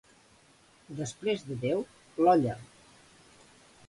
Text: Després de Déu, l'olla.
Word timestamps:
Després 1.01 1.45
de 1.49 1.57
Déu, 1.65 1.83
l'olla. 2.23 2.57